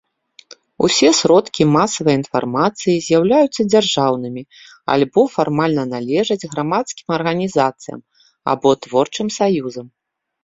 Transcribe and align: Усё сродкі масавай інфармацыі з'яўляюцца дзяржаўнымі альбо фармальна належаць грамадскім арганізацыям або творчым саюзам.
Усё 0.85 1.09
сродкі 1.17 1.65
масавай 1.73 2.15
інфармацыі 2.19 2.95
з'яўляюцца 3.07 3.61
дзяржаўнымі 3.73 4.43
альбо 4.95 5.21
фармальна 5.35 5.83
належаць 5.93 6.47
грамадскім 6.53 7.07
арганізацыям 7.19 7.99
або 8.55 8.69
творчым 8.87 9.27
саюзам. 9.37 9.87